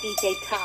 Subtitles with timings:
[0.00, 0.57] DJ Tarek.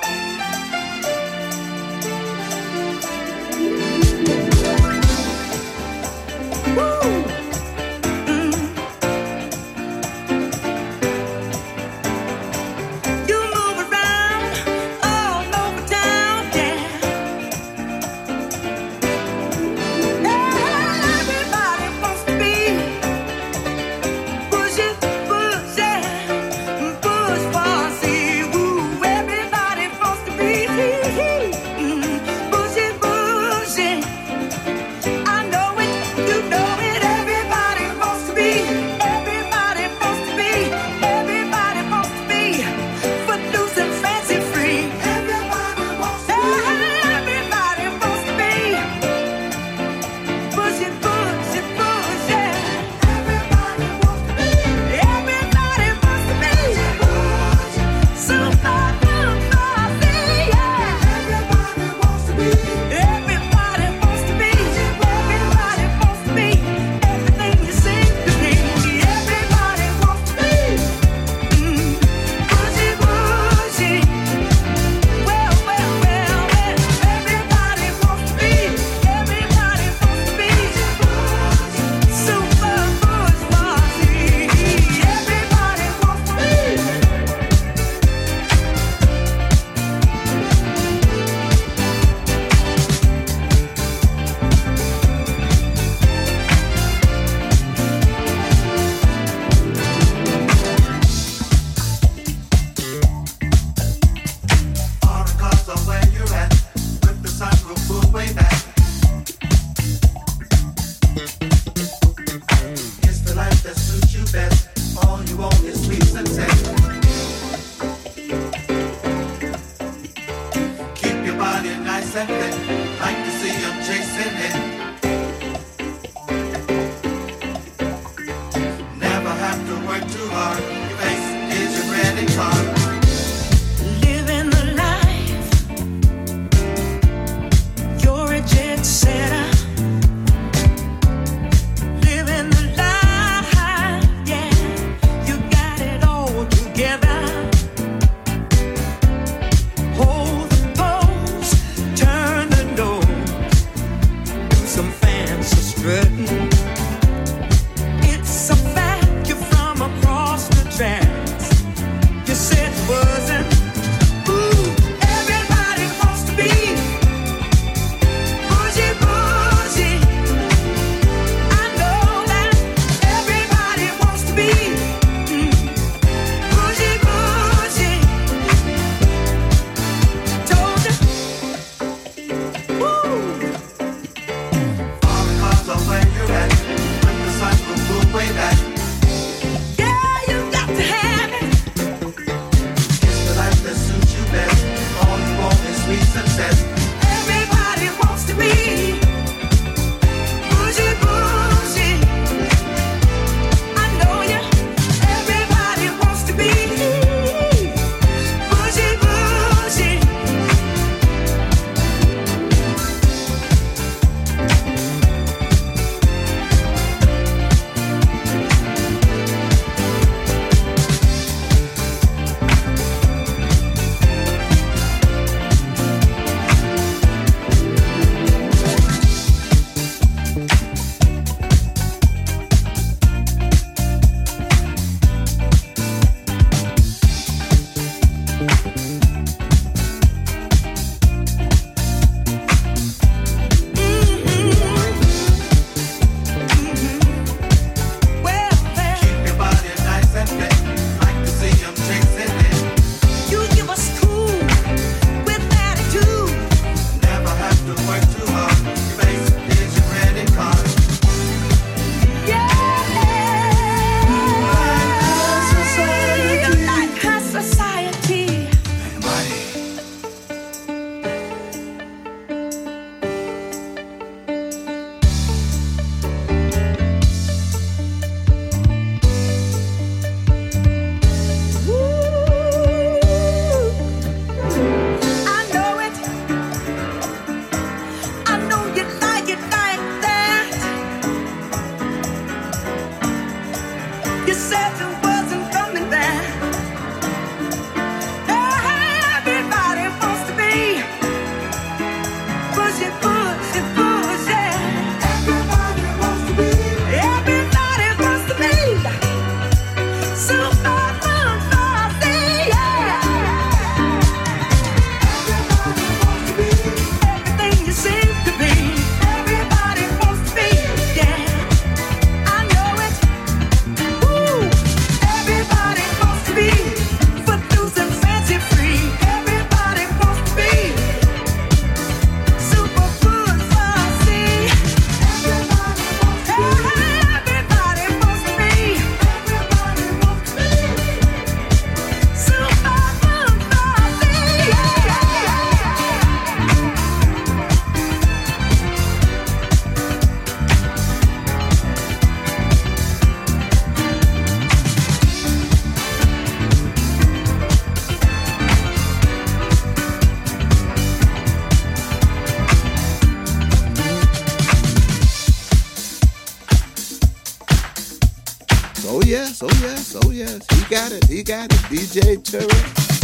[369.46, 370.40] Oh yes, oh yes.
[370.54, 371.60] He got it, he got it.
[371.68, 373.03] DJ Tarek.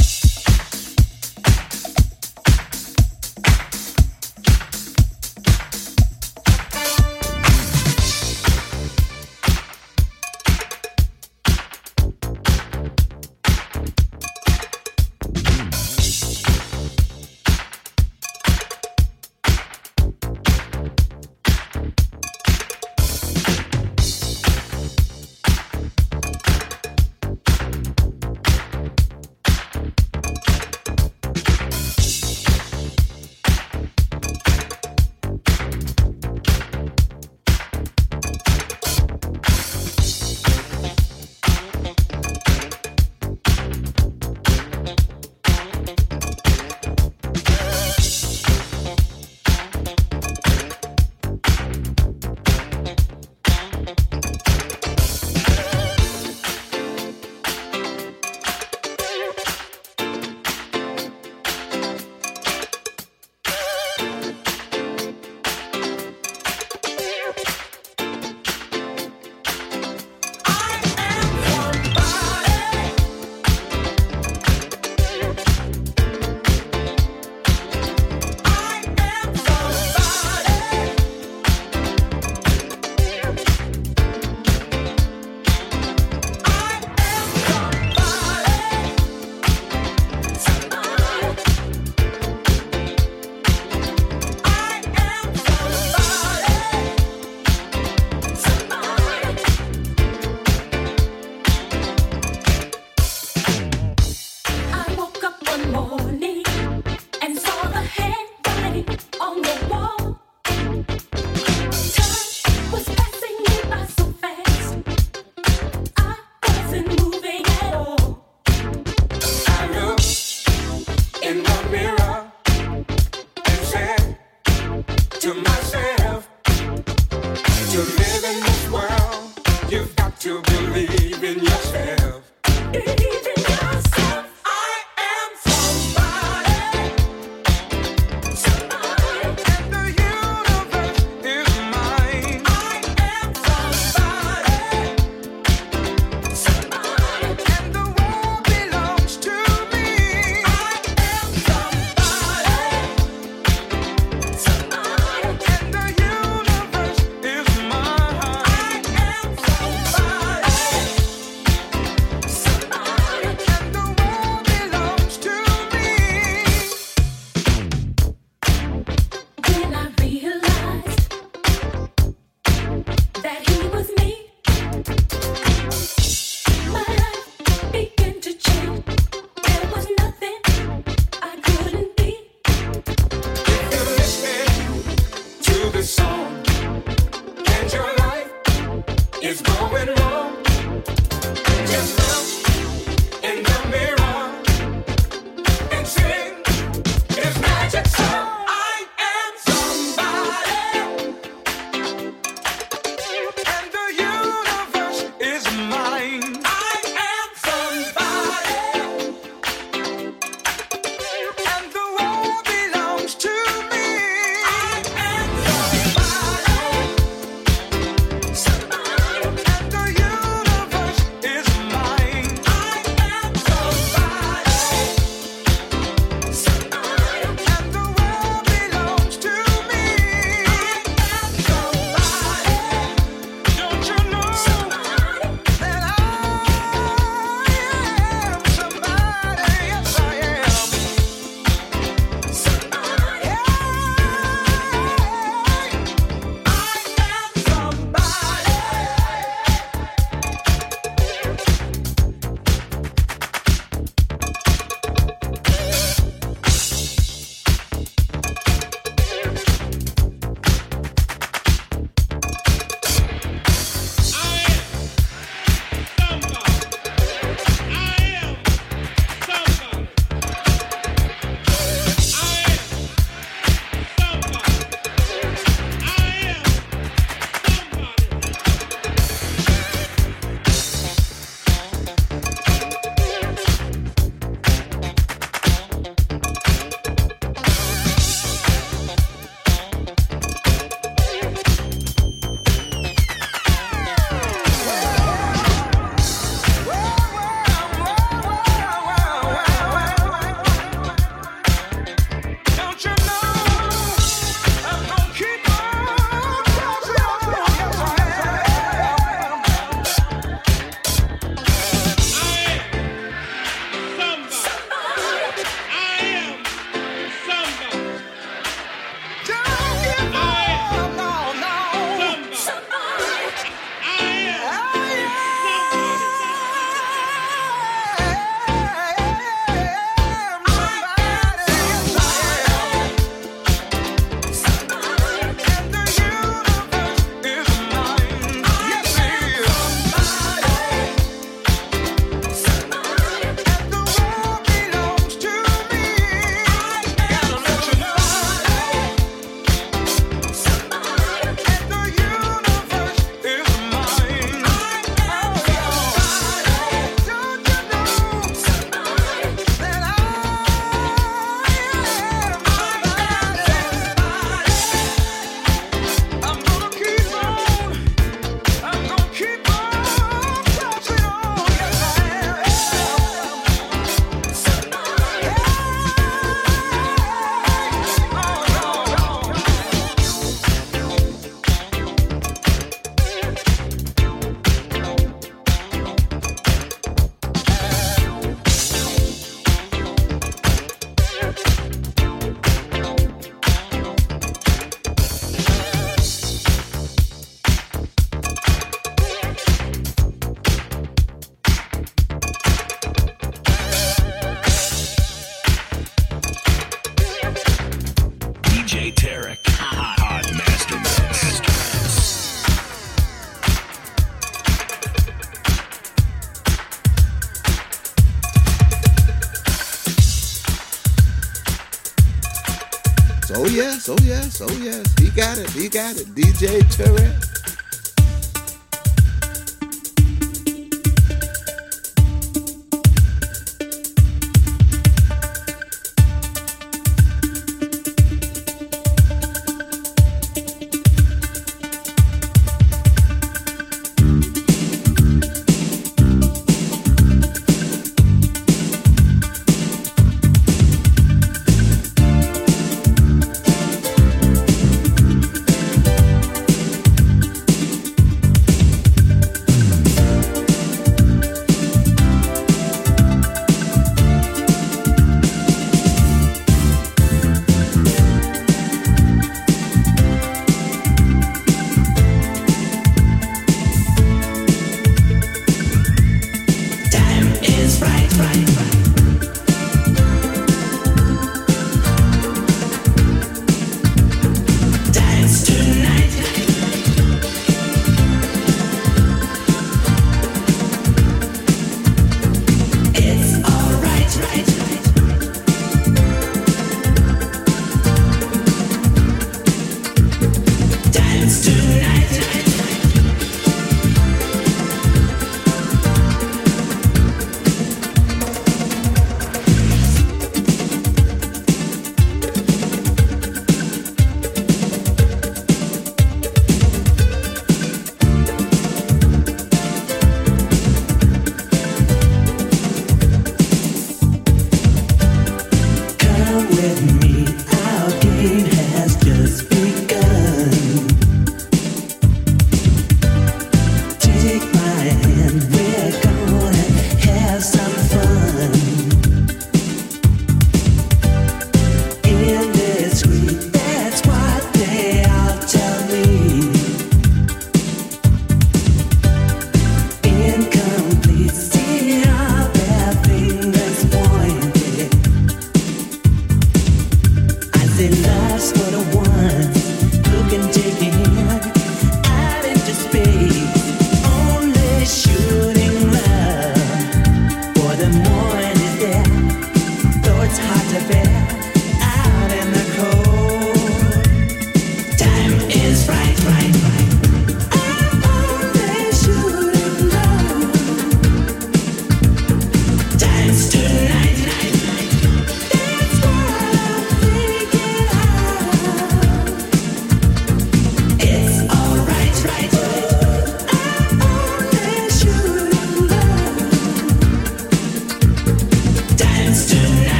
[423.49, 424.85] Oh yes, oh yes, oh yes.
[424.99, 426.05] He got it, he got it.
[426.13, 427.28] DJ Tarek.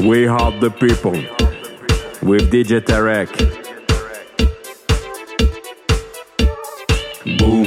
[0.00, 1.12] We help the people
[2.26, 3.28] with DJ Tarek.
[7.38, 7.59] Boom.